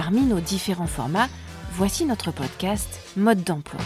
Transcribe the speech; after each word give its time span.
Parmi 0.00 0.20
nos 0.20 0.38
différents 0.38 0.86
formats, 0.86 1.26
voici 1.72 2.04
notre 2.04 2.30
podcast 2.30 3.00
Mode 3.16 3.42
d'emploi. 3.42 3.80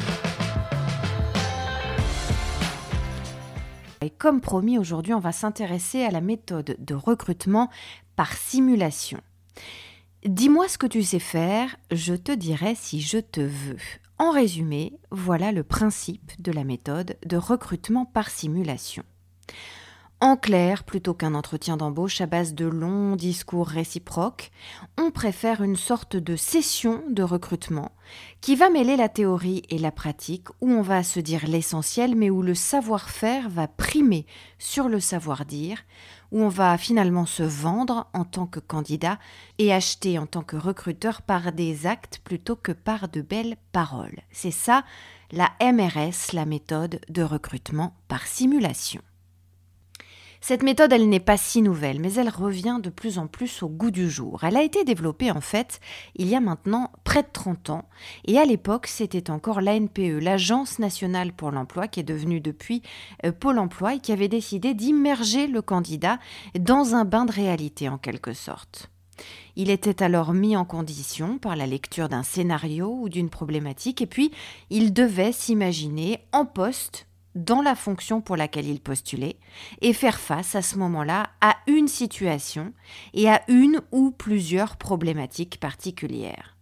Et 4.02 4.10
comme 4.10 4.42
promis, 4.42 4.76
aujourd'hui, 4.78 5.14
on 5.14 5.20
va 5.20 5.32
s'intéresser 5.32 6.04
à 6.04 6.10
la 6.10 6.20
méthode 6.20 6.76
de 6.78 6.94
recrutement 6.94 7.70
par 8.14 8.34
simulation. 8.34 9.22
Dis-moi 10.26 10.68
ce 10.68 10.76
que 10.76 10.86
tu 10.86 11.02
sais 11.02 11.18
faire, 11.18 11.74
je 11.90 12.12
te 12.12 12.32
dirai 12.32 12.74
si 12.74 13.00
je 13.00 13.16
te 13.16 13.40
veux. 13.40 13.78
En 14.18 14.32
résumé, 14.32 14.92
voilà 15.10 15.50
le 15.50 15.62
principe 15.62 16.32
de 16.42 16.52
la 16.52 16.64
méthode 16.64 17.16
de 17.24 17.38
recrutement 17.38 18.04
par 18.04 18.28
simulation. 18.28 19.02
En 20.22 20.36
clair, 20.36 20.84
plutôt 20.84 21.14
qu'un 21.14 21.34
entretien 21.34 21.76
d'embauche 21.76 22.20
à 22.20 22.26
base 22.26 22.54
de 22.54 22.64
longs 22.64 23.16
discours 23.16 23.66
réciproques, 23.66 24.52
on 24.96 25.10
préfère 25.10 25.64
une 25.64 25.74
sorte 25.74 26.14
de 26.14 26.36
session 26.36 27.02
de 27.10 27.24
recrutement 27.24 27.90
qui 28.40 28.54
va 28.54 28.70
mêler 28.70 28.94
la 28.94 29.08
théorie 29.08 29.64
et 29.68 29.78
la 29.78 29.90
pratique, 29.90 30.46
où 30.60 30.70
on 30.70 30.80
va 30.80 31.02
se 31.02 31.18
dire 31.18 31.48
l'essentiel, 31.48 32.14
mais 32.14 32.30
où 32.30 32.40
le 32.40 32.54
savoir-faire 32.54 33.48
va 33.48 33.66
primer 33.66 34.24
sur 34.60 34.88
le 34.88 35.00
savoir-dire, 35.00 35.78
où 36.30 36.40
on 36.40 36.48
va 36.48 36.78
finalement 36.78 37.26
se 37.26 37.42
vendre 37.42 38.06
en 38.12 38.24
tant 38.24 38.46
que 38.46 38.60
candidat 38.60 39.18
et 39.58 39.72
acheter 39.72 40.20
en 40.20 40.26
tant 40.26 40.42
que 40.42 40.56
recruteur 40.56 41.22
par 41.22 41.50
des 41.50 41.84
actes 41.84 42.20
plutôt 42.22 42.54
que 42.54 42.70
par 42.70 43.08
de 43.08 43.22
belles 43.22 43.56
paroles. 43.72 44.20
C'est 44.30 44.52
ça 44.52 44.84
la 45.32 45.50
MRS, 45.60 46.32
la 46.32 46.46
méthode 46.46 47.00
de 47.08 47.24
recrutement 47.24 47.96
par 48.06 48.24
simulation. 48.24 49.02
Cette 50.44 50.64
méthode, 50.64 50.92
elle 50.92 51.08
n'est 51.08 51.20
pas 51.20 51.36
si 51.36 51.62
nouvelle, 51.62 52.00
mais 52.00 52.14
elle 52.14 52.28
revient 52.28 52.80
de 52.82 52.90
plus 52.90 53.18
en 53.18 53.28
plus 53.28 53.62
au 53.62 53.68
goût 53.68 53.92
du 53.92 54.10
jour. 54.10 54.42
Elle 54.42 54.56
a 54.56 54.64
été 54.64 54.82
développée 54.82 55.30
en 55.30 55.40
fait 55.40 55.78
il 56.16 56.26
y 56.28 56.34
a 56.34 56.40
maintenant 56.40 56.90
près 57.04 57.22
de 57.22 57.28
30 57.32 57.70
ans, 57.70 57.88
et 58.24 58.40
à 58.40 58.44
l'époque 58.44 58.88
c'était 58.88 59.30
encore 59.30 59.60
l'ANPE, 59.60 60.20
l'Agence 60.20 60.80
nationale 60.80 61.32
pour 61.32 61.52
l'emploi, 61.52 61.86
qui 61.86 62.00
est 62.00 62.02
devenue 62.02 62.40
depuis 62.40 62.82
euh, 63.24 63.30
Pôle 63.30 63.60
emploi 63.60 63.94
et 63.94 64.00
qui 64.00 64.10
avait 64.10 64.26
décidé 64.26 64.74
d'immerger 64.74 65.46
le 65.46 65.62
candidat 65.62 66.18
dans 66.58 66.96
un 66.96 67.04
bain 67.04 67.24
de 67.24 67.32
réalité 67.32 67.88
en 67.88 67.96
quelque 67.96 68.32
sorte. 68.32 68.90
Il 69.54 69.70
était 69.70 70.02
alors 70.02 70.32
mis 70.32 70.56
en 70.56 70.64
condition 70.64 71.38
par 71.38 71.54
la 71.54 71.68
lecture 71.68 72.08
d'un 72.08 72.24
scénario 72.24 72.92
ou 72.92 73.08
d'une 73.08 73.30
problématique, 73.30 74.02
et 74.02 74.06
puis 74.06 74.32
il 74.70 74.92
devait 74.92 75.30
s'imaginer 75.30 76.18
en 76.32 76.46
poste 76.46 77.06
dans 77.34 77.62
la 77.62 77.74
fonction 77.74 78.20
pour 78.20 78.36
laquelle 78.36 78.66
il 78.66 78.80
postulait 78.80 79.36
et 79.80 79.92
faire 79.92 80.18
face 80.18 80.54
à 80.54 80.62
ce 80.62 80.78
moment-là 80.78 81.30
à 81.40 81.56
une 81.66 81.88
situation 81.88 82.72
et 83.14 83.28
à 83.28 83.42
une 83.48 83.80
ou 83.90 84.10
plusieurs 84.10 84.76
problématiques 84.76 85.58
particulières. 85.60 86.56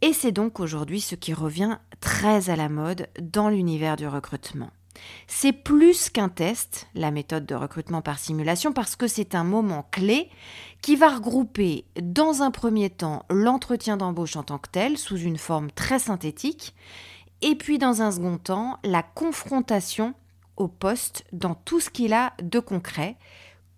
Et 0.00 0.12
c'est 0.12 0.32
donc 0.32 0.60
aujourd'hui 0.60 1.00
ce 1.00 1.14
qui 1.14 1.34
revient 1.34 1.78
très 2.00 2.50
à 2.50 2.56
la 2.56 2.68
mode 2.68 3.08
dans 3.20 3.48
l'univers 3.48 3.96
du 3.96 4.06
recrutement. 4.06 4.70
C'est 5.26 5.52
plus 5.52 6.10
qu'un 6.10 6.28
test, 6.28 6.88
la 6.94 7.10
méthode 7.10 7.46
de 7.46 7.54
recrutement 7.54 8.02
par 8.02 8.18
simulation, 8.18 8.72
parce 8.72 8.96
que 8.96 9.06
c'est 9.06 9.34
un 9.34 9.44
moment 9.44 9.86
clé 9.90 10.28
qui 10.82 10.96
va 10.96 11.08
regrouper 11.08 11.84
dans 12.00 12.42
un 12.42 12.50
premier 12.50 12.90
temps 12.90 13.24
l'entretien 13.30 13.96
d'embauche 13.96 14.36
en 14.36 14.42
tant 14.42 14.58
que 14.58 14.70
tel, 14.70 14.98
sous 14.98 15.16
une 15.16 15.38
forme 15.38 15.70
très 15.70 15.98
synthétique, 15.98 16.74
et 17.42 17.54
puis 17.54 17.78
dans 17.78 18.02
un 18.02 18.10
second 18.10 18.38
temps, 18.38 18.78
la 18.84 19.02
confrontation 19.02 20.14
au 20.56 20.68
poste 20.68 21.24
dans 21.32 21.54
tout 21.54 21.80
ce 21.80 21.90
qu'il 21.90 22.12
a 22.12 22.34
de 22.42 22.58
concret, 22.58 23.16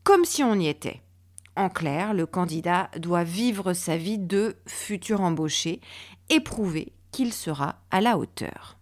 comme 0.02 0.24
si 0.24 0.42
on 0.42 0.54
y 0.54 0.66
était. 0.66 1.02
En 1.56 1.68
clair, 1.68 2.14
le 2.14 2.26
candidat 2.26 2.90
doit 2.98 3.24
vivre 3.24 3.74
sa 3.74 3.96
vie 3.96 4.18
de 4.18 4.56
futur 4.66 5.20
embauché 5.20 5.80
et 6.30 6.40
prouver 6.40 6.92
qu'il 7.12 7.32
sera 7.32 7.76
à 7.90 8.00
la 8.00 8.16
hauteur. 8.16 8.78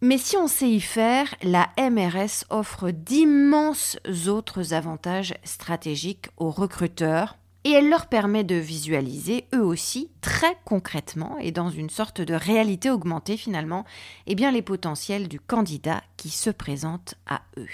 Mais 0.00 0.18
si 0.18 0.36
on 0.36 0.46
sait 0.46 0.68
y 0.68 0.80
faire, 0.80 1.34
la 1.42 1.70
MRS 1.78 2.44
offre 2.50 2.90
d'immenses 2.90 3.98
autres 4.28 4.74
avantages 4.74 5.34
stratégiques 5.44 6.26
aux 6.36 6.50
recruteurs 6.50 7.38
et 7.64 7.72
elle 7.72 7.88
leur 7.88 8.06
permet 8.06 8.44
de 8.44 8.54
visualiser 8.54 9.46
eux 9.54 9.64
aussi 9.64 10.10
très 10.20 10.56
concrètement 10.64 11.38
et 11.40 11.50
dans 11.50 11.70
une 11.70 11.90
sorte 11.90 12.20
de 12.20 12.34
réalité 12.34 12.90
augmentée 12.90 13.36
finalement 13.36 13.84
eh 14.26 14.34
les 14.34 14.62
potentiels 14.62 15.28
du 15.28 15.40
candidat 15.40 16.02
qui 16.16 16.28
se 16.28 16.50
présente 16.50 17.14
à 17.26 17.40
eux. 17.56 17.68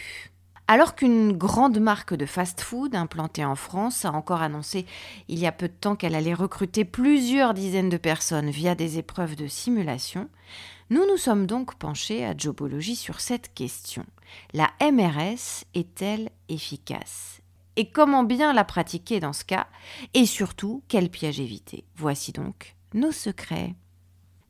Alors 0.68 0.94
qu'une 0.94 1.32
grande 1.36 1.80
marque 1.80 2.14
de 2.14 2.26
fast-food 2.26 2.94
implantée 2.94 3.44
en 3.44 3.56
France 3.56 4.04
a 4.04 4.12
encore 4.12 4.40
annoncé 4.40 4.86
il 5.26 5.40
y 5.40 5.46
a 5.48 5.52
peu 5.52 5.66
de 5.66 5.74
temps 5.74 5.96
qu'elle 5.96 6.14
allait 6.14 6.32
recruter 6.32 6.84
plusieurs 6.84 7.54
dizaines 7.54 7.88
de 7.88 7.96
personnes 7.96 8.50
via 8.50 8.76
des 8.76 8.96
épreuves 8.96 9.34
de 9.34 9.48
simulation, 9.48 10.28
nous 10.88 11.04
nous 11.08 11.16
sommes 11.16 11.46
donc 11.46 11.74
penchés 11.74 12.24
à 12.24 12.36
Jobology 12.36 12.94
sur 12.94 13.20
cette 13.20 13.52
question. 13.52 14.06
La 14.52 14.70
MRS 14.80 15.64
est-elle 15.74 16.30
efficace? 16.48 17.40
Et 17.76 17.90
comment 17.90 18.24
bien 18.24 18.52
la 18.52 18.64
pratiquer 18.64 19.20
dans 19.20 19.32
ce 19.32 19.44
cas, 19.44 19.66
et 20.14 20.26
surtout 20.26 20.82
quel 20.88 21.10
piège 21.10 21.40
éviter. 21.40 21.84
Voici 21.96 22.32
donc 22.32 22.76
nos 22.94 23.12
secrets. 23.12 23.74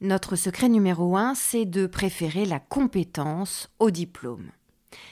Notre 0.00 0.34
secret 0.34 0.68
numéro 0.68 1.16
un, 1.16 1.34
c'est 1.34 1.66
de 1.66 1.86
préférer 1.86 2.46
la 2.46 2.58
compétence 2.58 3.68
au 3.78 3.90
diplôme. 3.90 4.50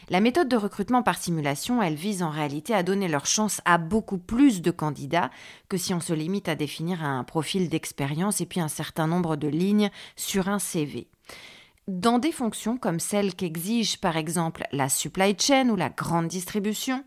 La 0.08 0.20
méthode 0.20 0.48
de 0.48 0.56
recrutement 0.56 1.02
par 1.02 1.19
simulation, 1.19 1.82
elle 1.82 1.94
vise 1.94 2.22
en 2.22 2.30
réalité 2.30 2.74
à 2.74 2.82
donner 2.82 3.08
leur 3.08 3.26
chance 3.26 3.60
à 3.64 3.78
beaucoup 3.78 4.19
plus 4.19 4.62
de 4.62 4.70
candidats 4.70 5.30
que 5.69 5.76
si 5.76 5.92
on 5.92 6.00
se 6.00 6.14
limite 6.14 6.48
à 6.48 6.54
définir 6.54 7.04
un 7.04 7.22
profil 7.25 7.69
d'expérience 7.69 8.40
et 8.40 8.46
puis 8.46 8.60
un 8.60 8.69
certain 8.69 9.06
nombre 9.06 9.36
de 9.36 9.48
lignes 9.48 9.90
sur 10.16 10.48
un 10.48 10.58
CV. 10.58 11.08
Dans 11.88 12.19
des 12.19 12.32
fonctions 12.32 12.76
comme 12.76 13.00
celles 13.00 13.34
qu'exige 13.34 13.97
par 13.97 14.19
exemple 14.19 14.66
la 14.72 14.91
supply 14.91 15.34
chain 15.41 15.71
ou 15.71 15.75
la 15.75 15.88
grande 15.88 16.28
distribution, 16.28 17.03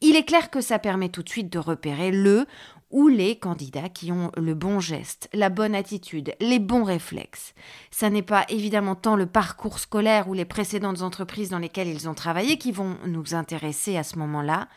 il 0.00 0.14
est 0.14 0.22
clair 0.22 0.48
que 0.48 0.60
ça 0.60 0.78
permet 0.78 1.08
tout 1.08 1.24
de 1.24 1.28
suite 1.28 1.52
de 1.52 1.58
repérer 1.58 2.12
le 2.12 2.46
ou 2.92 3.08
les 3.08 3.34
candidats 3.34 3.88
qui 3.88 4.12
ont 4.12 4.30
le 4.36 4.54
bon 4.54 4.78
geste, 4.78 5.28
la 5.32 5.48
bonne 5.48 5.74
attitude, 5.74 6.36
les 6.38 6.60
bons 6.60 6.84
réflexes. 6.84 7.52
Ça 7.90 8.10
n'est 8.10 8.22
pas 8.22 8.44
évidemment 8.48 8.94
tant 8.94 9.16
le 9.16 9.26
parcours 9.26 9.80
scolaire 9.80 10.28
ou 10.28 10.34
les 10.34 10.44
précédentes 10.44 11.02
entreprises 11.02 11.48
dans 11.48 11.58
lesquelles 11.58 11.88
ils 11.88 12.08
ont 12.08 12.14
travaillé 12.14 12.58
qui 12.58 12.70
vont 12.70 12.96
nous 13.04 13.34
intéresser 13.34 13.96
à 13.96 14.04
ce 14.04 14.20
moment-là, 14.20 14.68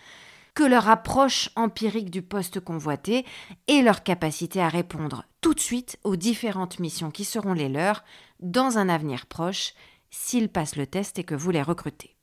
que 0.55 0.63
leur 0.63 0.89
approche 0.89 1.51
empirique 1.55 2.09
du 2.09 2.23
poste 2.23 2.59
convoité 2.61 3.25
et 3.67 3.83
leur 3.83 4.01
capacité 4.01 4.59
à 4.59 4.69
répondre 4.69 5.25
tout 5.41 5.53
de 5.53 5.59
suite 5.59 5.99
aux 6.03 6.15
différentes 6.15 6.79
missions 6.79 7.11
qui 7.11 7.25
seront 7.25 7.53
les 7.53 7.69
leurs 7.69 8.03
dans 8.39 8.77
un 8.77 8.89
avenir 8.89 9.25
proche 9.25 9.73
s'ils 10.09 10.49
passent 10.49 10.75
le 10.75 10.87
test 10.87 11.19
et 11.19 11.23
que 11.23 11.35
vous 11.35 11.51
les 11.51 11.61
recrutez. 11.61 12.15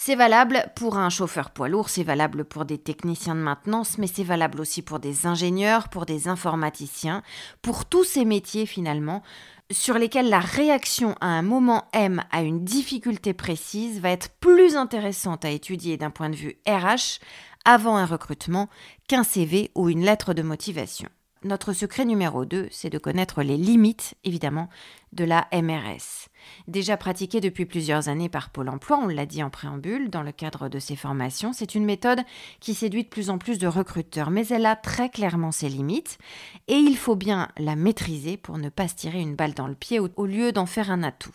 C'est 0.00 0.14
valable 0.14 0.70
pour 0.76 0.96
un 0.96 1.10
chauffeur 1.10 1.50
poids 1.50 1.68
lourd, 1.68 1.88
c'est 1.88 2.04
valable 2.04 2.44
pour 2.44 2.64
des 2.64 2.78
techniciens 2.78 3.34
de 3.34 3.40
maintenance, 3.40 3.98
mais 3.98 4.06
c'est 4.06 4.22
valable 4.22 4.60
aussi 4.60 4.80
pour 4.80 5.00
des 5.00 5.26
ingénieurs, 5.26 5.88
pour 5.88 6.06
des 6.06 6.28
informaticiens, 6.28 7.22
pour 7.62 7.84
tous 7.84 8.04
ces 8.04 8.24
métiers 8.24 8.64
finalement 8.64 9.22
sur 9.70 9.98
lesquels 9.98 10.28
la 10.28 10.38
réaction 10.38 11.14
à 11.20 11.26
un 11.26 11.42
moment 11.42 11.88
M 11.92 12.22
à 12.30 12.42
une 12.42 12.64
difficulté 12.64 13.34
précise 13.34 14.00
va 14.00 14.10
être 14.10 14.30
plus 14.40 14.76
intéressante 14.76 15.44
à 15.44 15.50
étudier 15.50 15.96
d'un 15.96 16.10
point 16.10 16.30
de 16.30 16.36
vue 16.36 16.58
RH 16.66 17.20
avant 17.64 17.96
un 17.96 18.06
recrutement 18.06 18.68
qu'un 19.08 19.24
CV 19.24 19.70
ou 19.74 19.88
une 19.88 20.04
lettre 20.04 20.32
de 20.32 20.42
motivation. 20.42 21.08
Notre 21.44 21.72
secret 21.72 22.04
numéro 22.04 22.44
2, 22.44 22.66
c'est 22.72 22.90
de 22.90 22.98
connaître 22.98 23.44
les 23.44 23.56
limites, 23.56 24.14
évidemment, 24.24 24.68
de 25.12 25.24
la 25.24 25.46
MRS. 25.52 26.28
Déjà 26.66 26.96
pratiquée 26.96 27.40
depuis 27.40 27.64
plusieurs 27.64 28.08
années 28.08 28.28
par 28.28 28.50
Pôle 28.50 28.68
Emploi, 28.68 28.98
on 29.00 29.06
l'a 29.06 29.24
dit 29.24 29.44
en 29.44 29.50
préambule, 29.50 30.10
dans 30.10 30.22
le 30.22 30.32
cadre 30.32 30.68
de 30.68 30.80
ses 30.80 30.96
formations, 30.96 31.52
c'est 31.52 31.76
une 31.76 31.84
méthode 31.84 32.22
qui 32.58 32.74
séduit 32.74 33.04
de 33.04 33.08
plus 33.08 33.30
en 33.30 33.38
plus 33.38 33.58
de 33.58 33.68
recruteurs, 33.68 34.30
mais 34.30 34.48
elle 34.48 34.66
a 34.66 34.74
très 34.74 35.10
clairement 35.10 35.52
ses 35.52 35.68
limites, 35.68 36.18
et 36.66 36.74
il 36.76 36.96
faut 36.96 37.16
bien 37.16 37.48
la 37.56 37.76
maîtriser 37.76 38.36
pour 38.36 38.58
ne 38.58 38.68
pas 38.68 38.88
se 38.88 38.96
tirer 38.96 39.20
une 39.20 39.36
balle 39.36 39.54
dans 39.54 39.68
le 39.68 39.76
pied 39.76 40.00
au 40.00 40.26
lieu 40.26 40.50
d'en 40.50 40.66
faire 40.66 40.90
un 40.90 41.04
atout. 41.04 41.34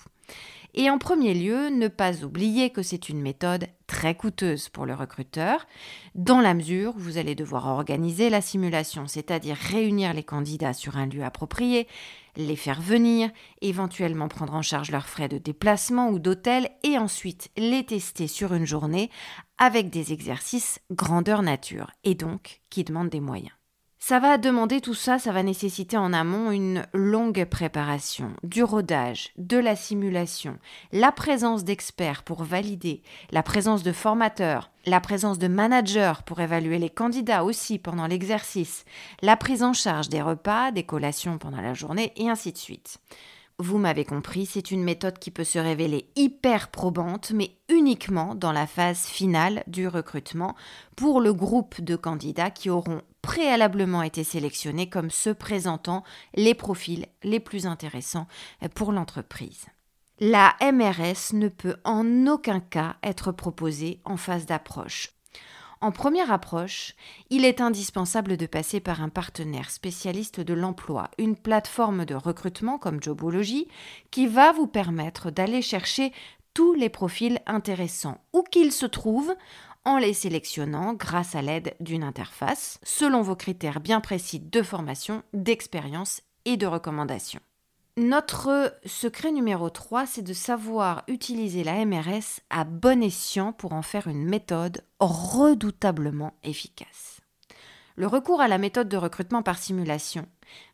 Et 0.75 0.89
en 0.89 0.97
premier 0.97 1.35
lieu, 1.35 1.69
ne 1.69 1.87
pas 1.87 2.23
oublier 2.23 2.71
que 2.71 2.81
c'est 2.81 3.07
une 3.07 3.21
méthode 3.21 3.67
très 3.85 4.15
coûteuse 4.15 4.69
pour 4.69 4.87
le 4.87 4.95
recruteur, 4.95 5.67
dans 6.15 6.41
la 6.41 6.55
mesure 6.55 6.95
où 6.95 6.99
vous 6.99 7.17
allez 7.19 7.35
devoir 7.35 7.67
organiser 7.67 8.31
la 8.31 8.41
simulation, 8.41 9.05
c'est-à-dire 9.05 9.55
réunir 9.55 10.13
les 10.13 10.23
candidats 10.23 10.73
sur 10.73 10.97
un 10.97 11.05
lieu 11.05 11.23
approprié, 11.23 11.87
les 12.37 12.55
faire 12.55 12.81
venir, 12.81 13.29
éventuellement 13.61 14.27
prendre 14.27 14.55
en 14.55 14.63
charge 14.63 14.89
leurs 14.89 15.07
frais 15.07 15.29
de 15.29 15.37
déplacement 15.37 16.09
ou 16.09 16.17
d'hôtel, 16.17 16.69
et 16.81 16.97
ensuite 16.97 17.51
les 17.55 17.85
tester 17.85 18.27
sur 18.27 18.55
une 18.55 18.65
journée 18.65 19.11
avec 19.59 19.91
des 19.91 20.11
exercices 20.11 20.79
grandeur 20.91 21.43
nature, 21.43 21.91
et 22.03 22.15
donc 22.15 22.61
qui 22.71 22.83
demandent 22.83 23.09
des 23.09 23.21
moyens. 23.21 23.53
Ça 24.05 24.19
va 24.19 24.37
demander 24.37 24.81
tout 24.81 24.95
ça, 24.95 25.17
ça 25.17 25.31
va 25.31 25.43
nécessiter 25.43 25.95
en 25.95 26.11
amont 26.11 26.51
une 26.51 26.85
longue 26.93 27.45
préparation, 27.45 28.33
du 28.43 28.61
rodage, 28.61 29.31
de 29.37 29.55
la 29.55 29.77
simulation, 29.77 30.59
la 30.91 31.13
présence 31.13 31.63
d'experts 31.63 32.23
pour 32.23 32.43
valider, 32.43 33.01
la 33.31 33.43
présence 33.43 33.81
de 33.81 33.93
formateurs, 33.93 34.71
la 34.85 34.99
présence 34.99 35.39
de 35.39 35.47
managers 35.47 36.15
pour 36.25 36.41
évaluer 36.41 36.79
les 36.79 36.89
candidats 36.89 37.45
aussi 37.45 37.79
pendant 37.79 38.05
l'exercice, 38.05 38.83
la 39.21 39.37
prise 39.37 39.63
en 39.63 39.71
charge 39.71 40.09
des 40.09 40.21
repas, 40.21 40.71
des 40.71 40.83
collations 40.83 41.37
pendant 41.37 41.61
la 41.61 41.73
journée 41.73 42.11
et 42.17 42.29
ainsi 42.29 42.51
de 42.51 42.57
suite. 42.57 42.97
Vous 43.57 43.77
m'avez 43.77 44.03
compris, 44.03 44.45
c'est 44.45 44.71
une 44.71 44.83
méthode 44.83 45.17
qui 45.17 45.31
peut 45.31 45.45
se 45.45 45.59
révéler 45.59 46.09
hyper 46.17 46.71
probante, 46.71 47.31
mais 47.33 47.51
uniquement 47.69 48.35
dans 48.35 48.51
la 48.51 48.67
phase 48.67 49.05
finale 49.05 49.63
du 49.67 49.87
recrutement 49.87 50.57
pour 50.97 51.21
le 51.21 51.33
groupe 51.33 51.79
de 51.79 51.95
candidats 51.95 52.51
qui 52.51 52.69
auront 52.69 53.01
préalablement 53.23 54.03
été 54.03 54.23
sélectionnés 54.23 54.87
comme 54.89 55.09
ceux 55.09 55.33
présentant 55.33 56.03
les 56.35 56.53
profils 56.53 57.07
les 57.23 57.39
plus 57.39 57.65
intéressants 57.65 58.27
pour 58.75 58.91
l'entreprise. 58.91 59.65
La 60.19 60.55
MRS 60.61 61.33
ne 61.33 61.47
peut 61.47 61.77
en 61.83 62.27
aucun 62.27 62.59
cas 62.59 62.97
être 63.01 63.31
proposée 63.31 63.99
en 64.05 64.17
phase 64.17 64.45
d'approche. 64.45 65.09
En 65.81 65.91
première 65.91 66.31
approche, 66.31 66.95
il 67.29 67.43
est 67.43 67.59
indispensable 67.59 68.37
de 68.37 68.45
passer 68.45 68.79
par 68.79 69.01
un 69.01 69.09
partenaire 69.09 69.69
spécialiste 69.69 70.39
de 70.39 70.53
l'emploi, 70.53 71.09
une 71.17 71.35
plateforme 71.35 72.05
de 72.05 72.15
recrutement 72.15 72.77
comme 72.77 73.03
Jobology, 73.03 73.67
qui 74.09 74.27
va 74.27 74.53
vous 74.53 74.67
permettre 74.67 75.29
d'aller 75.29 75.61
chercher 75.61 76.13
tous 76.53 76.73
les 76.73 76.89
profils 76.89 77.39
intéressants, 77.47 78.21
où 78.31 78.43
qu'ils 78.43 78.71
se 78.71 78.85
trouvent, 78.85 79.35
en 79.85 79.97
les 79.97 80.13
sélectionnant 80.13 80.93
grâce 80.93 81.35
à 81.35 81.41
l'aide 81.41 81.75
d'une 81.79 82.03
interface, 82.03 82.79
selon 82.83 83.21
vos 83.21 83.35
critères 83.35 83.79
bien 83.79 84.01
précis 84.01 84.39
de 84.39 84.61
formation, 84.61 85.23
d'expérience 85.33 86.21
et 86.45 86.57
de 86.57 86.65
recommandation. 86.65 87.39
Notre 87.95 88.73
secret 88.85 89.31
numéro 89.31 89.69
3, 89.69 90.07
c'est 90.07 90.23
de 90.23 90.33
savoir 90.33 91.03
utiliser 91.07 91.63
la 91.63 91.85
MRS 91.85 92.41
à 92.49 92.63
bon 92.63 93.03
escient 93.03 93.53
pour 93.53 93.73
en 93.73 93.83
faire 93.83 94.07
une 94.07 94.25
méthode 94.25 94.83
redoutablement 94.99 96.33
efficace. 96.43 97.12
Le 97.95 98.07
recours 98.07 98.41
à 98.41 98.47
la 98.47 98.57
méthode 98.57 98.89
de 98.89 98.97
recrutement 98.97 99.43
par 99.43 99.59
simulation 99.59 100.25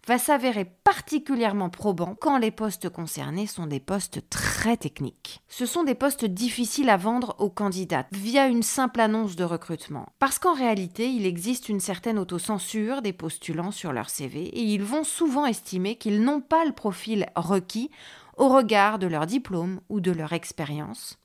va 0.08 0.18
s'avérer 0.18 0.64
particulièrement 0.86 1.70
probant 1.70 2.16
quand 2.16 2.38
les 2.38 2.50
postes 2.50 2.88
concernés 2.88 3.46
sont 3.46 3.68
des 3.68 3.82
postes 3.82 4.30
très 4.30 4.78
techniques. 4.78 5.42
Ce 5.50 5.66
sont 5.66 5.84
des 5.84 5.96
postes 5.96 6.24
difficiles 6.24 6.90
à 6.90 6.96
vendre 6.96 7.36
aux 7.40 7.50
candidats 7.50 8.08
via 8.14 8.48
une 8.48 8.64
simple 8.64 9.02
annonce 9.02 9.36
de 9.36 9.44
recrutement, 9.44 10.08
parce 10.20 10.40
qu'en 10.40 10.54
réalité, 10.54 11.10
il 11.10 11.26
existe 11.26 11.68
une 11.68 11.82
certaine 11.82 12.20
autocensure 12.20 13.02
des 13.02 13.14
postulants 13.14 13.72
sur 13.72 13.92
leur 13.92 14.10
CV 14.10 14.44
et 14.44 14.62
ils 14.62 14.84
vont 14.84 15.04
souvent 15.04 15.46
estimer 15.46 15.98
qu'ils 15.98 16.24
n'ont 16.24 16.42
pas 16.42 16.64
le 16.64 16.72
profil 16.72 17.28
requis 17.36 17.92
au 18.38 18.48
regard 18.48 18.98
de 18.98 19.08
leur 19.08 19.26
diplôme 19.26 19.82
ou 19.90 20.00
de 20.00 20.12
leur 20.12 20.32
expérience. 20.32 21.20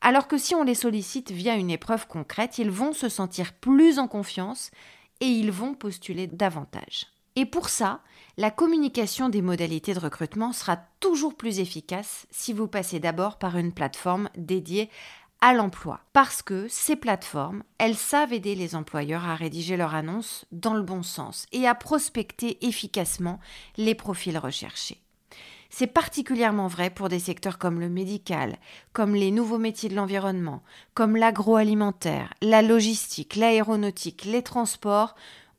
Alors 0.00 0.28
que 0.28 0.38
si 0.38 0.54
on 0.54 0.62
les 0.62 0.74
sollicite 0.74 1.30
via 1.30 1.56
une 1.56 1.70
épreuve 1.70 2.06
concrète, 2.06 2.58
ils 2.58 2.70
vont 2.70 2.92
se 2.92 3.08
sentir 3.08 3.52
plus 3.52 3.98
en 3.98 4.08
confiance 4.08 4.70
et 5.20 5.26
ils 5.26 5.52
vont 5.52 5.74
postuler 5.74 6.26
davantage. 6.26 7.06
Et 7.36 7.44
pour 7.44 7.68
ça, 7.68 8.00
la 8.38 8.50
communication 8.50 9.28
des 9.28 9.42
modalités 9.42 9.92
de 9.92 10.00
recrutement 10.00 10.52
sera 10.52 10.78
toujours 11.00 11.36
plus 11.36 11.60
efficace 11.60 12.26
si 12.30 12.52
vous 12.52 12.66
passez 12.66 12.98
d'abord 12.98 13.38
par 13.38 13.58
une 13.58 13.72
plateforme 13.72 14.30
dédiée 14.36 14.90
à 15.42 15.52
l'emploi. 15.52 16.00
Parce 16.14 16.42
que 16.42 16.66
ces 16.68 16.96
plateformes, 16.96 17.62
elles 17.78 17.96
savent 17.96 18.32
aider 18.32 18.54
les 18.54 18.74
employeurs 18.74 19.26
à 19.26 19.34
rédiger 19.34 19.76
leur 19.76 19.94
annonce 19.94 20.46
dans 20.50 20.74
le 20.74 20.82
bon 20.82 21.02
sens 21.02 21.46
et 21.52 21.68
à 21.68 21.74
prospecter 21.74 22.66
efficacement 22.66 23.38
les 23.76 23.94
profils 23.94 24.38
recherchés. 24.38 25.02
C'est 25.70 25.86
particulièrement 25.86 26.68
vrai 26.68 26.90
pour 26.90 27.08
des 27.08 27.18
secteurs 27.18 27.58
comme 27.58 27.80
le 27.80 27.88
médical, 27.88 28.56
comme 28.92 29.14
les 29.14 29.30
nouveaux 29.30 29.58
métiers 29.58 29.88
de 29.88 29.94
l'environnement, 29.94 30.62
comme 30.94 31.16
l'agroalimentaire, 31.16 32.32
la 32.42 32.62
logistique, 32.62 33.36
l'aéronautique, 33.36 34.24
les 34.24 34.42
transports 34.42 35.14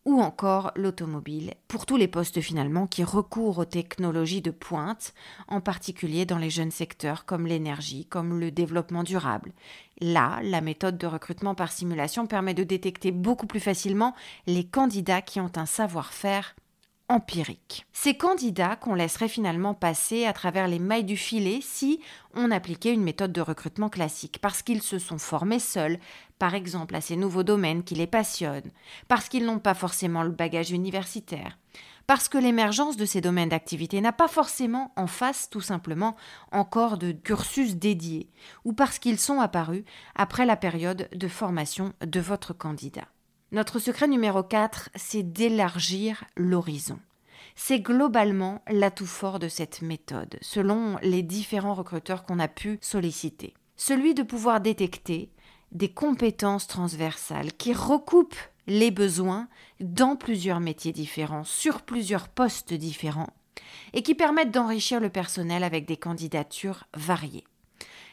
ou 0.07 0.21
encore 0.21 0.71
l'automobile, 0.77 1.53
pour 1.67 1.85
tous 1.85 1.97
les 1.97 2.07
postes 2.07 2.39
finalement 2.39 2.87
qui 2.87 3.03
recourent 3.03 3.57
aux 3.57 3.65
technologies 3.65 4.41
de 4.41 4.51
pointe, 4.51 5.13
en 5.49 5.59
particulier 5.59 6.25
dans 6.25 6.37
les 6.37 6.49
jeunes 6.49 6.71
secteurs 6.71 7.25
comme 7.25 7.45
l'énergie, 7.45 8.05
comme 8.05 8.39
le 8.39 8.49
développement 8.49 9.03
durable. 9.03 9.51
Là, 9.99 10.39
la 10.43 10.61
méthode 10.61 10.97
de 10.97 11.07
recrutement 11.07 11.55
par 11.55 11.73
simulation 11.73 12.25
permet 12.25 12.53
de 12.53 12.63
détecter 12.63 13.11
beaucoup 13.11 13.47
plus 13.47 13.59
facilement 13.59 14.15
les 14.45 14.63
candidats 14.63 15.21
qui 15.21 15.41
ont 15.41 15.51
un 15.57 15.65
savoir-faire 15.65 16.55
empirique. 17.09 17.85
Ces 17.93 18.15
candidats 18.15 18.75
qu'on 18.75 18.93
laisserait 18.93 19.29
finalement 19.29 19.73
passer 19.73 20.25
à 20.25 20.33
travers 20.33 20.67
les 20.67 20.79
mailles 20.79 21.05
du 21.05 21.17
filet 21.17 21.59
si 21.61 22.01
on 22.33 22.51
appliquait 22.51 22.93
une 22.93 23.03
méthode 23.03 23.31
de 23.31 23.41
recrutement 23.41 23.89
classique, 23.89 24.39
parce 24.41 24.61
qu'ils 24.61 24.81
se 24.81 24.99
sont 24.99 25.17
formés 25.17 25.59
seuls, 25.59 25.99
par 26.37 26.53
exemple 26.53 26.95
à 26.95 27.01
ces 27.01 27.15
nouveaux 27.15 27.43
domaines 27.43 27.83
qui 27.83 27.95
les 27.95 28.07
passionnent, 28.07 28.71
parce 29.07 29.29
qu'ils 29.29 29.45
n'ont 29.45 29.59
pas 29.59 29.73
forcément 29.73 30.23
le 30.23 30.31
bagage 30.31 30.71
universitaire, 30.71 31.57
parce 32.07 32.29
que 32.29 32.37
l'émergence 32.37 32.97
de 32.97 33.05
ces 33.05 33.21
domaines 33.21 33.49
d'activité 33.49 34.01
n'a 34.01 34.13
pas 34.13 34.27
forcément 34.27 34.91
en 34.95 35.07
face 35.07 35.49
tout 35.49 35.61
simplement 35.61 36.15
encore 36.51 36.97
de 36.97 37.11
cursus 37.11 37.75
dédié, 37.75 38.29
ou 38.65 38.73
parce 38.73 38.99
qu'ils 38.99 39.19
sont 39.19 39.39
apparus 39.39 39.83
après 40.15 40.45
la 40.45 40.57
période 40.57 41.09
de 41.13 41.27
formation 41.27 41.93
de 42.05 42.19
votre 42.19 42.53
candidat. 42.53 43.07
Notre 43.53 43.79
secret 43.79 44.09
numéro 44.09 44.43
4, 44.43 44.89
c'est 44.95 45.23
d'élargir 45.23 46.25
l'horizon. 46.35 46.99
C'est 47.55 47.79
globalement 47.79 48.61
l'atout 48.69 49.05
fort 49.05 49.39
de 49.39 49.47
cette 49.47 49.81
méthode, 49.81 50.37
selon 50.41 50.97
les 51.01 51.23
différents 51.23 51.73
recruteurs 51.73 52.23
qu'on 52.23 52.39
a 52.39 52.49
pu 52.49 52.77
solliciter. 52.81 53.53
Celui 53.77 54.13
de 54.13 54.23
pouvoir 54.23 54.59
détecter 54.59 55.31
des 55.71 55.87
compétences 55.87 56.67
transversales 56.67 57.53
qui 57.53 57.71
recoupent 57.71 58.35
les 58.67 58.91
besoins 58.91 59.47
dans 59.79 60.17
plusieurs 60.17 60.59
métiers 60.59 60.91
différents, 60.91 61.45
sur 61.45 61.83
plusieurs 61.83 62.27
postes 62.27 62.73
différents, 62.73 63.33
et 63.93 64.03
qui 64.03 64.13
permettent 64.13 64.51
d'enrichir 64.51 64.99
le 64.99 65.09
personnel 65.09 65.63
avec 65.63 65.85
des 65.85 65.97
candidatures 65.97 66.83
variées. 66.93 67.45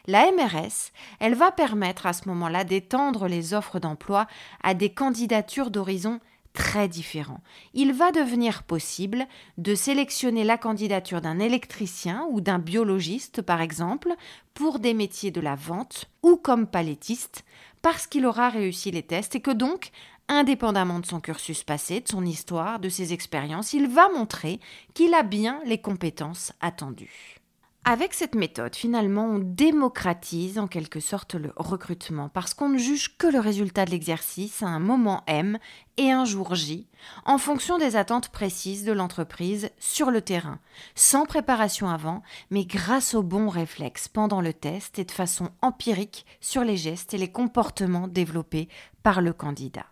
La 0.07 0.31
MRS, 0.31 0.93
elle 1.19 1.35
va 1.35 1.51
permettre 1.51 2.05
à 2.05 2.13
ce 2.13 2.29
moment-là 2.29 2.65
d'étendre 2.65 3.27
les 3.27 3.55
offres 3.55 3.79
d'emploi 3.79 4.27
à 4.63 4.75
des 4.75 4.91
candidatures 4.91 5.71
d'horizons 5.71 6.21
très 6.53 6.89
différents. 6.89 7.41
Il 7.73 7.95
va 7.95 8.13
devenir 8.13 8.65
possible 8.65 9.27
de 9.57 9.75
sélectionner 9.75 10.45
la 10.45 10.59
candidature 10.59 11.23
d'un 11.23 11.39
électricien 11.39 12.27
ou 12.31 12.43
d'un 12.43 12.59
biologiste, 12.59 13.41
par 13.41 13.63
exemple, 13.63 14.15
pour 14.53 14.79
des 14.79 14.93
métiers 14.93 15.31
de 15.31 15.41
la 15.41 15.55
vente 15.55 16.11
ou 16.23 16.37
comme 16.37 16.67
palettiste, 16.67 17.45
parce 17.81 18.07
qu'il 18.07 18.27
aura 18.27 18.51
réussi 18.51 18.91
les 18.91 19.03
tests 19.03 19.35
et 19.35 19.41
que 19.41 19.51
donc, 19.51 19.91
indépendamment 20.29 21.01
de 21.01 21.07
son 21.07 21.21
cursus 21.21 21.65
passé, 21.65 22.01
de 22.01 22.09
son 22.09 22.25
histoire, 22.27 22.79
de 22.79 22.91
ses 22.91 23.15
expériences, 23.15 23.73
il 23.73 23.89
va 23.89 24.09
montrer 24.11 24.61
qu'il 24.93 25.15
a 25.15 25.23
bien 25.23 25.61
les 25.65 25.79
compétences 25.79 26.53
attendues. 26.61 27.44
Avec 27.87 28.15
cette 28.15 28.35
méthode, 28.35 28.75
finalement, 28.75 29.27
on 29.27 29.39
démocratise 29.39 30.59
en 30.59 30.67
quelque 30.67 31.01
sorte 31.01 31.35
le 31.35 31.53
recrutement 31.55 32.31
parce 32.31 32.55
qu'on 32.55 32.71
ne 32.71 32.79
juge 32.79 33.19
que 33.19 33.27
le 33.27 33.41
résultat 33.41 33.85
de 33.85 33.91
l'exercice 33.91 34.63
à 34.63 34.69
un 34.69 34.79
moment 34.79 35.23
M 35.27 35.59
et 35.99 36.11
un 36.11 36.25
jour 36.25 36.55
J, 36.55 36.89
en 37.27 37.37
fonction 37.37 37.77
des 37.77 37.97
attentes 37.97 38.31
précises 38.31 38.87
de 38.87 38.93
l'entreprise 38.93 39.69
sur 39.79 40.11
le 40.11 40.23
terrain, 40.23 40.61
sans 40.95 41.27
préparation 41.27 41.91
avant, 41.91 42.23
mais 42.51 42.65
grâce 42.65 43.13
aux 43.13 43.23
bons 43.23 43.51
réflexes 43.51 44.09
pendant 44.09 44.41
le 44.41 44.55
test 44.55 44.99
et 44.99 45.05
de 45.05 45.11
façon 45.11 45.51
empirique 45.61 46.25
sur 46.41 46.65
les 46.65 46.79
gestes 46.79 47.13
et 47.13 47.19
les 47.19 47.31
comportements 47.31 48.09
développés 48.09 48.71
par 49.03 49.21
le 49.21 49.35
candidat. 49.35 49.85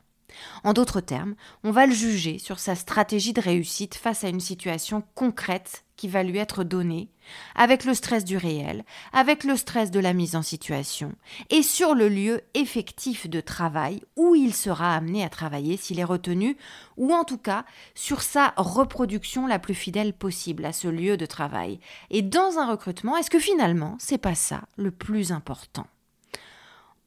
En 0.65 0.73
d'autres 0.73 1.01
termes, 1.01 1.35
on 1.65 1.71
va 1.71 1.87
le 1.87 1.95
juger 1.95 2.39
sur 2.39 2.59
sa 2.59 2.75
stratégie 2.75 3.33
de 3.33 3.41
réussite 3.41 3.95
face 3.95 4.25
à 4.25 4.29
une 4.29 4.41
situation 4.41 5.03
concrète 5.15 5.85
qui 5.97 6.09
va 6.09 6.25
lui 6.25 6.39
être 6.39 6.65
donnée, 6.65 7.11
avec 7.55 7.85
le 7.85 7.95
stress 7.95 8.25
du 8.25 8.37
réel, 8.37 8.85
avec 9.13 9.45
le 9.45 9.57
stress 9.57 9.93
de 9.93 10.01
la 10.01 10.13
mise 10.13 10.35
en 10.35 10.43
situation, 10.43 11.13
et 11.49 11.63
sur 11.63 11.95
le 11.95 12.09
lieu 12.09 12.41
effectif 12.55 13.31
de 13.31 13.41
travail 13.41 14.03
où 14.17 14.35
il 14.35 14.53
sera 14.53 14.97
amené 14.97 15.23
à 15.23 15.29
travailler 15.29 15.77
s'il 15.77 16.01
est 16.01 16.05
retenu, 16.05 16.57
ou 16.97 17.15
en 17.15 17.23
tout 17.23 17.39
cas 17.39 17.65
sur 17.95 18.23
sa 18.23 18.53
reproduction 18.57 19.47
la 19.47 19.61
plus 19.61 19.75
fidèle 19.75 20.13
possible 20.13 20.65
à 20.65 20.73
ce 20.73 20.89
lieu 20.89 21.17
de 21.17 21.27
travail. 21.27 21.79
Et 22.11 22.23
dans 22.23 22.59
un 22.59 22.69
recrutement, 22.69 23.17
est-ce 23.17 23.31
que 23.31 23.39
finalement, 23.39 23.97
c'est 24.01 24.19
pas 24.19 24.35
ça 24.35 24.63
le 24.77 24.91
plus 24.91 25.31
important? 25.31 25.87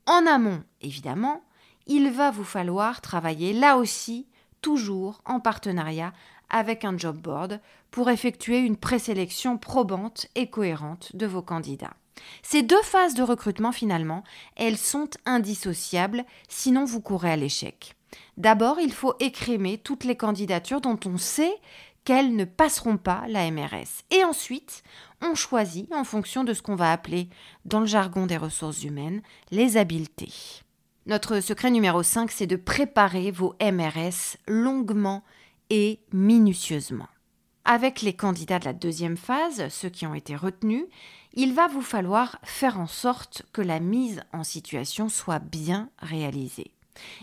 En 0.06 0.26
amont, 0.26 0.64
évidemment, 0.82 1.42
il 1.88 2.10
va 2.10 2.32
vous 2.32 2.44
falloir 2.44 3.02
travailler 3.02 3.54
là 3.54 3.78
aussi, 3.78 4.28
toujours 4.62 5.22
en 5.26 5.40
partenariat 5.40 6.14
avec 6.50 6.86
un 6.86 6.98
job 6.98 7.18
board 7.18 7.60
pour 7.92 8.10
effectuer 8.10 8.60
une 8.60 8.78
présélection 8.78 9.58
probante 9.58 10.28
et 10.36 10.50
cohérente 10.50 11.16
de 11.16 11.26
vos 11.26 11.42
candidats. 11.42 11.96
Ces 12.44 12.64
deux 12.64 12.82
phases 12.82 13.14
de 13.14 13.24
recrutement, 13.24 13.72
finalement, 13.72 14.24
elles 14.56 14.78
sont 14.78 15.10
indissociables, 15.26 16.26
sinon 16.48 16.86
vous 16.86 17.02
courez 17.02 17.32
à 17.32 17.36
l'échec. 17.36 17.96
D'abord, 18.38 18.80
il 18.80 18.94
faut 18.94 19.16
écrémer 19.20 19.78
toutes 19.78 20.04
les 20.04 20.16
candidatures 20.16 20.82
dont 20.82 21.00
on 21.06 21.18
sait 21.18 21.54
qu'elles 22.06 22.36
ne 22.36 22.46
passeront 22.46 22.98
pas 22.98 23.26
la 23.28 23.50
MRS. 23.50 24.04
Et 24.12 24.24
ensuite, 24.24 24.84
on 25.22 25.36
choisit 25.36 25.92
en 25.94 26.04
fonction 26.04 26.44
de 26.44 26.54
ce 26.54 26.62
qu'on 26.62 26.76
va 26.76 26.92
appeler, 26.92 27.30
dans 27.66 27.80
le 27.80 27.86
jargon 27.86 28.28
des 28.28 28.38
ressources 28.38 28.84
humaines, 28.84 29.22
les 29.52 29.78
habiletés. 29.78 30.64
Notre 31.08 31.40
secret 31.40 31.70
numéro 31.70 32.02
5, 32.02 32.32
c'est 32.32 32.48
de 32.48 32.56
préparer 32.56 33.30
vos 33.30 33.54
MRS 33.62 34.38
longuement 34.48 35.24
et 35.70 36.00
minutieusement. 36.12 37.08
Avec 37.64 38.02
les 38.02 38.14
candidats 38.14 38.58
de 38.58 38.66
la 38.66 38.74
deuxième 38.74 39.16
phase, 39.16 39.68
ceux 39.70 39.90
qui 39.90 40.08
ont 40.08 40.16
été 40.16 40.36
retenus, 40.36 40.86
il 41.34 41.54
va 41.54 41.68
vous 41.68 41.84
falloir 41.84 42.40
faire 42.42 42.80
en 42.80 42.88
sorte 42.88 43.44
que 43.54 43.62
la 43.62 43.80
mise 43.80 44.24
en 44.34 44.44
situation 44.44 45.08
soit 45.08 45.38
bien 45.38 45.92
réalisée. 46.00 46.72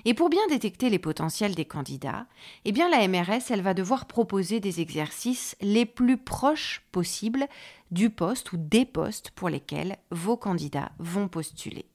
Et 0.04 0.14
pour 0.14 0.28
bien 0.28 0.46
détecter 0.48 0.88
les 0.88 1.00
potentiels 1.00 1.56
des 1.56 1.64
candidats, 1.64 2.26
eh 2.64 2.70
bien 2.70 2.88
la 2.88 3.08
MRS, 3.08 3.50
elle 3.50 3.62
va 3.62 3.74
devoir 3.74 4.06
proposer 4.06 4.60
des 4.60 4.80
exercices 4.80 5.56
les 5.60 5.86
plus 5.86 6.18
proches 6.18 6.84
possibles 6.92 7.48
du 7.90 8.10
poste 8.10 8.52
ou 8.52 8.58
des 8.58 8.84
postes 8.84 9.32
pour 9.32 9.48
lesquels 9.48 9.96
vos 10.12 10.36
candidats 10.36 10.92
vont 11.00 11.26
postuler. 11.26 11.86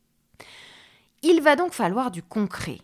Il 1.24 1.42
va 1.42 1.56
donc 1.56 1.74
falloir 1.74 2.12
du 2.12 2.22
concret 2.22 2.80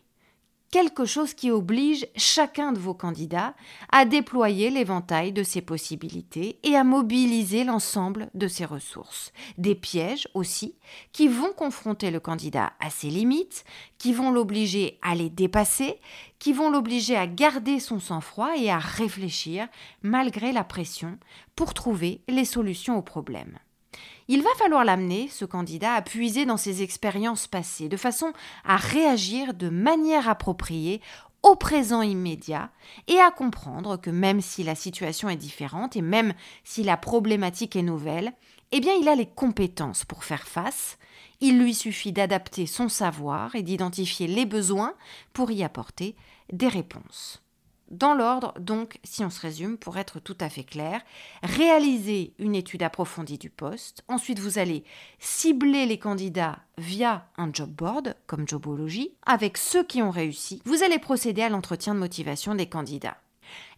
quelque 0.74 1.06
chose 1.06 1.36
qui 1.36 1.52
oblige 1.52 2.08
chacun 2.16 2.72
de 2.72 2.80
vos 2.80 2.96
candidats 2.96 3.54
à 3.92 4.06
déployer 4.06 4.72
l'éventail 4.72 5.32
de 5.32 5.44
ses 5.44 5.62
possibilités 5.62 6.58
et 6.64 6.76
à 6.76 6.84
mobiliser 6.84 7.64
l'ensemble 7.64 8.32
de 8.34 8.48
ses 8.48 8.66
ressources. 8.66 9.34
Des 9.60 9.76
pièges 9.76 10.28
aussi 10.34 10.74
qui 11.12 11.28
vont 11.28 11.54
confronter 11.54 12.10
le 12.10 12.20
candidat 12.20 12.74
à 12.80 12.90
ses 12.90 13.12
limites, 13.12 13.66
qui 14.00 14.14
vont 14.14 14.32
l'obliger 14.32 14.98
à 15.04 15.14
les 15.14 15.30
dépasser, 15.30 16.00
qui 16.40 16.54
vont 16.54 16.72
l'obliger 16.72 17.16
à 17.16 17.28
garder 17.28 17.80
son 17.80 18.00
sang-froid 18.00 18.58
et 18.58 18.72
à 18.72 18.80
réfléchir 18.80 19.68
malgré 20.02 20.52
la 20.52 20.64
pression 20.64 21.20
pour 21.56 21.76
trouver 21.76 22.22
les 22.28 22.46
solutions 22.46 22.98
aux 22.98 23.04
problèmes. 23.04 23.60
Il 24.28 24.42
va 24.42 24.50
falloir 24.58 24.86
l'amener, 24.86 25.28
ce 25.30 25.46
candidat, 25.46 25.94
à 25.94 26.02
puiser 26.02 26.46
dans 26.46 26.58
ses 26.58 26.82
expériences 26.82 27.48
passées, 27.48 27.90
de 27.90 27.98
façon 27.98 28.32
à 28.64 28.78
réagir 28.78 29.54
de 29.54 29.70
manière 29.70 30.30
appropriée 30.30 31.02
au 31.44 31.56
présent 31.56 32.02
immédiat 32.02 32.72
et 33.08 33.20
à 33.20 33.30
comprendre 33.30 33.98
que 33.98 34.10
même 34.10 34.40
si 34.40 34.64
la 34.64 34.76
situation 34.76 35.30
est 35.30 35.36
différente 35.36 35.98
et 35.98 36.02
même 36.02 36.34
si 36.64 36.84
la 36.84 36.96
problématique 36.96 37.76
est 37.76 37.82
nouvelle, 37.82 38.34
eh 38.72 38.80
bien 38.80 38.94
il 38.94 39.08
a 39.10 39.16
les 39.16 39.28
compétences 39.28 40.06
pour 40.06 40.24
faire 40.24 40.48
face, 40.48 40.98
il 41.42 41.60
lui 41.60 41.74
suffit 41.74 42.14
d'adapter 42.14 42.66
son 42.66 42.88
savoir 42.88 43.56
et 43.56 43.62
d'identifier 43.62 44.28
les 44.28 44.46
besoins 44.46 44.96
pour 45.34 45.52
y 45.52 45.64
apporter 45.64 46.16
des 46.52 46.70
réponses. 46.70 47.44
Dans 47.94 48.16
l'ordre, 48.16 48.56
donc, 48.60 48.98
si 49.04 49.24
on 49.24 49.30
se 49.30 49.40
résume, 49.40 49.78
pour 49.78 50.00
être 50.00 50.20
tout 50.20 50.38
à 50.40 50.50
fait 50.50 50.64
clair, 50.64 51.02
réaliser 51.44 52.34
une 52.40 52.56
étude 52.56 52.82
approfondie 52.82 53.38
du 53.38 53.52
poste. 53.52 54.04
Ensuite, 54.08 54.40
vous 54.40 54.58
allez 54.58 54.84
cibler 55.20 55.86
les 55.86 56.00
candidats 56.00 56.58
via 56.80 57.28
un 57.38 57.54
job 57.54 57.70
board, 57.70 58.16
comme 58.26 58.48
Jobology, 58.48 59.14
avec 59.28 59.58
ceux 59.58 59.84
qui 59.84 60.02
ont 60.02 60.10
réussi. 60.10 60.64
Vous 60.66 60.82
allez 60.82 60.98
procéder 60.98 61.44
à 61.44 61.50
l'entretien 61.50 61.94
de 61.94 62.00
motivation 62.00 62.56
des 62.56 62.68
candidats. 62.68 63.18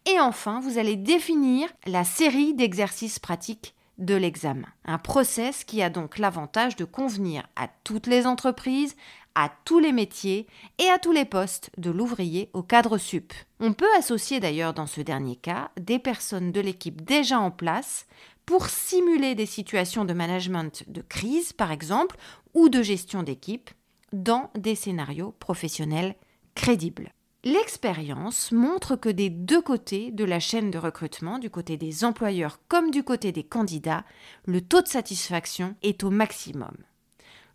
Et 0.06 0.18
enfin, 0.22 0.62
vous 0.62 0.78
allez 0.78 0.96
définir 0.96 1.68
la 1.86 2.06
série 2.06 2.54
d'exercices 2.54 3.20
pratiques 3.20 3.76
de 3.98 4.16
l'examen. 4.16 4.68
Un 4.86 4.98
process 4.98 5.64
qui 5.64 5.82
a 5.82 5.90
donc 5.90 6.18
l'avantage 6.18 6.76
de 6.76 6.86
convenir 6.86 7.48
à 7.56 7.68
toutes 7.84 8.08
les 8.08 8.28
entreprises, 8.28 8.96
à 9.36 9.52
tous 9.66 9.80
les 9.80 9.92
métiers 9.92 10.48
et 10.78 10.88
à 10.90 11.00
tous 11.00 11.12
les 11.12 11.26
postes, 11.26 11.70
de 11.78 11.92
l'ouvrier 11.92 12.50
au 12.54 12.64
cadre 12.64 12.98
sup. 12.98 13.34
On 13.60 13.74
peut 13.74 13.94
associer 13.98 14.40
d'ailleurs 14.40 14.74
dans 14.74 14.88
ce 14.88 15.02
dernier 15.02 15.36
cas 15.36 15.72
des 15.80 16.00
personnes 16.00 16.52
de 16.52 16.62
l'équipe 16.62 17.04
déjà 17.04 17.40
en 17.40 17.52
place 17.52 18.06
pour 18.46 18.68
simuler 18.68 19.36
des 19.36 19.46
situations 19.46 20.06
de 20.06 20.14
management 20.14 20.84
de 20.88 21.02
crise, 21.02 21.52
par 21.52 21.72
exemple, 21.72 22.18
ou 22.54 22.70
de 22.70 22.84
gestion 22.84 23.24
d'équipe, 23.24 23.72
dans 24.14 24.52
des 24.56 24.76
scénarios 24.76 25.34
professionnels 25.40 26.16
crédibles. 26.54 27.15
L'expérience 27.46 28.52
montre 28.52 28.96
que 28.96 29.08
des 29.08 29.30
deux 29.30 29.62
côtés 29.62 30.12
de 30.12 30.26
la 30.26 30.40
chaîne 30.40 30.72
de 30.72 30.80
recrutement, 30.80 31.38
du 31.40 31.50
côté 31.50 31.78
des 31.78 32.04
employeurs 32.04 32.60
comme 32.68 32.92
du 32.92 33.04
côté 33.04 33.32
des 33.32 33.44
candidats, 33.44 34.04
le 34.46 34.62
taux 34.62 34.82
de 34.82 34.88
satisfaction 34.88 35.76
est 35.84 36.04
au 36.04 36.10
maximum 36.10 36.76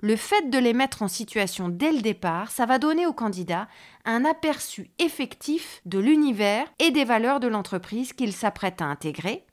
le 0.02 0.16
fait 0.16 0.50
de 0.50 0.58
les 0.58 0.72
mettre 0.72 1.02
en 1.02 1.08
situation 1.08 1.68
dès 1.68 1.92
le 1.92 2.00
départ, 2.00 2.50
ça 2.50 2.66
va 2.66 2.78
donner 2.78 3.06
aux 3.06 3.12
candidats 3.12 3.68
un 4.04 4.24
aperçu 4.24 4.90
effectif 4.98 5.82
de 5.84 5.98
l'univers 5.98 6.66
et 6.78 6.90
des 6.90 7.04
valeurs 7.04 7.40
de 7.40 7.48
l'entreprise 7.48 8.12
qu'ils 8.12 8.32
s'apprêtent 8.32 8.82
à 8.82 8.86
intégrer. 8.86 9.44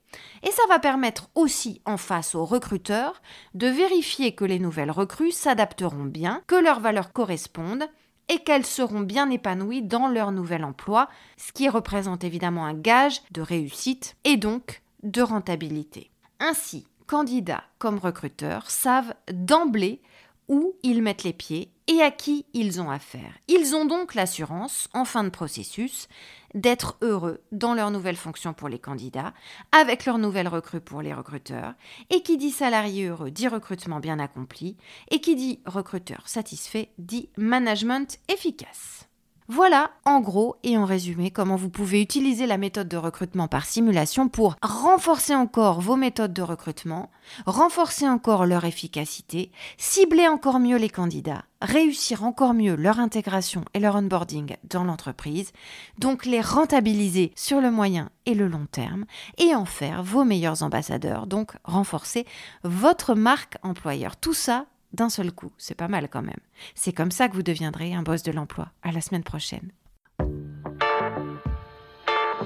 Et 0.42 0.50
ça 0.50 0.62
va 0.68 0.78
permettre 0.78 1.28
aussi 1.34 1.82
en 1.84 1.98
face 1.98 2.34
aux 2.34 2.46
recruteurs 2.46 3.20
de 3.54 3.66
vérifier 3.66 4.34
que 4.34 4.46
les 4.46 4.58
nouvelles 4.58 4.90
recrues 4.90 5.32
s'adapteront 5.32 6.04
bien, 6.04 6.42
que 6.46 6.54
leurs 6.54 6.80
valeurs 6.80 7.12
correspondent 7.12 7.88
et 8.28 8.38
qu'elles 8.38 8.66
seront 8.66 9.00
bien 9.00 9.30
épanouies 9.30 9.82
dans 9.82 10.08
leur 10.08 10.32
nouvel 10.32 10.64
emploi, 10.64 11.08
ce 11.36 11.52
qui 11.52 11.68
représente 11.68 12.24
évidemment 12.24 12.66
un 12.66 12.74
gage 12.74 13.22
de 13.30 13.40
réussite 13.40 14.16
et 14.24 14.36
donc 14.36 14.82
de 15.02 15.22
rentabilité. 15.22 16.10
Ainsi, 16.40 16.86
candidats 17.06 17.64
comme 17.78 17.98
recruteurs 17.98 18.70
savent 18.70 19.14
d'emblée 19.32 20.00
où 20.48 20.74
ils 20.82 21.02
mettent 21.02 21.24
les 21.24 21.32
pieds 21.32 21.70
et 21.86 22.02
à 22.02 22.10
qui 22.10 22.44
ils 22.52 22.80
ont 22.80 22.90
affaire. 22.90 23.34
Ils 23.48 23.74
ont 23.74 23.84
donc 23.84 24.14
l'assurance, 24.14 24.88
en 24.92 25.04
fin 25.04 25.24
de 25.24 25.30
processus, 25.30 26.08
d'être 26.54 26.96
heureux 27.02 27.42
dans 27.52 27.74
leur 27.74 27.90
nouvelle 27.90 28.16
fonction 28.16 28.52
pour 28.52 28.68
les 28.68 28.78
candidats, 28.78 29.34
avec 29.72 30.04
leur 30.06 30.18
nouvelle 30.18 30.48
recrue 30.48 30.80
pour 30.80 31.02
les 31.02 31.14
recruteurs, 31.14 31.74
et 32.10 32.22
qui 32.22 32.36
dit 32.36 32.50
salarié 32.50 33.06
heureux 33.06 33.30
dit 33.30 33.48
recrutement 33.48 34.00
bien 34.00 34.18
accompli, 34.18 34.76
et 35.10 35.20
qui 35.20 35.36
dit 35.36 35.60
recruteur 35.66 36.28
satisfait 36.28 36.90
dit 36.98 37.30
management 37.36 38.18
efficace. 38.28 39.07
Voilà, 39.50 39.92
en 40.04 40.20
gros 40.20 40.56
et 40.62 40.76
en 40.76 40.84
résumé, 40.84 41.30
comment 41.30 41.56
vous 41.56 41.70
pouvez 41.70 42.02
utiliser 42.02 42.46
la 42.46 42.58
méthode 42.58 42.86
de 42.86 42.98
recrutement 42.98 43.48
par 43.48 43.64
simulation 43.64 44.28
pour 44.28 44.56
renforcer 44.60 45.34
encore 45.34 45.80
vos 45.80 45.96
méthodes 45.96 46.34
de 46.34 46.42
recrutement, 46.42 47.10
renforcer 47.46 48.06
encore 48.06 48.44
leur 48.44 48.66
efficacité, 48.66 49.50
cibler 49.78 50.28
encore 50.28 50.60
mieux 50.60 50.76
les 50.76 50.90
candidats, 50.90 51.44
réussir 51.62 52.24
encore 52.24 52.52
mieux 52.52 52.76
leur 52.76 53.00
intégration 53.00 53.64
et 53.72 53.80
leur 53.80 53.96
onboarding 53.96 54.56
dans 54.64 54.84
l'entreprise, 54.84 55.52
donc 55.98 56.26
les 56.26 56.42
rentabiliser 56.42 57.32
sur 57.34 57.62
le 57.62 57.70
moyen 57.70 58.10
et 58.26 58.34
le 58.34 58.48
long 58.48 58.66
terme, 58.70 59.06
et 59.38 59.54
en 59.54 59.64
faire 59.64 60.02
vos 60.02 60.24
meilleurs 60.24 60.62
ambassadeurs, 60.62 61.26
donc 61.26 61.52
renforcer 61.64 62.26
votre 62.64 63.14
marque 63.14 63.56
employeur. 63.62 64.18
Tout 64.18 64.34
ça 64.34 64.66
d'un 64.92 65.08
seul 65.08 65.32
coup. 65.32 65.52
C'est 65.58 65.74
pas 65.74 65.88
mal 65.88 66.08
quand 66.08 66.22
même. 66.22 66.40
C'est 66.74 66.92
comme 66.92 67.10
ça 67.10 67.28
que 67.28 67.34
vous 67.34 67.42
deviendrez 67.42 67.94
un 67.94 68.02
boss 68.02 68.22
de 68.22 68.32
l'emploi. 68.32 68.68
À 68.82 68.92
la 68.92 69.00
semaine 69.00 69.24
prochaine. 69.24 69.72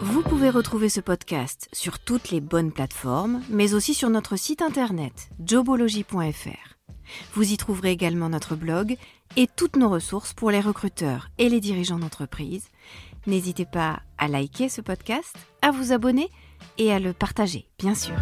Vous 0.01 0.23
pouvez 0.23 0.51
retrouver 0.51 0.89
ce 0.89 1.01
podcast 1.01 1.69
sur 1.73 2.01
toutes 2.01 2.31
les 2.31 2.41
bonnes 2.41 2.73
plateformes, 2.73 3.43
mais 3.49 3.75
aussi 3.75 3.95
sur 3.95 4.11
notre 4.11 4.37
site 4.37 4.63
internet 4.63 5.31
jobology.fr. 5.45 6.77
Vous 7.35 7.53
y 7.53 7.57
trouverez 7.57 7.91
également 7.91 8.29
notre 8.29 8.57
blog 8.57 8.97
et 9.37 9.47
toutes 9.47 9.77
nos 9.77 9.89
ressources 9.89 10.33
pour 10.33 10.51
les 10.51 10.61
recruteurs 10.61 11.29
et 11.39 11.49
les 11.49 11.61
dirigeants 11.61 11.99
d'entreprise. 11.99 12.69
N'hésitez 13.27 13.67
pas 13.67 14.01
à 14.19 14.29
liker 14.29 14.69
ce 14.69 14.81
podcast, 14.81 15.37
à 15.63 15.71
vous 15.71 15.93
abonner 15.93 16.29
et 16.79 16.93
à 16.93 16.99
le 16.99 17.13
partager, 17.13 17.69
bien 17.79 17.95
sûr. 17.95 18.15